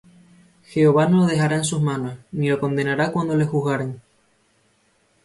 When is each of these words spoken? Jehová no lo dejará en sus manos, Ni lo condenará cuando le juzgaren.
Jehová 0.65 1.05
no 1.05 1.17
lo 1.17 1.25
dejará 1.27 1.57
en 1.57 1.63
sus 1.63 1.79
manos, 1.79 2.17
Ni 2.31 2.49
lo 2.49 2.59
condenará 2.59 3.11
cuando 3.11 3.35
le 3.35 3.45
juzgaren. 3.45 4.01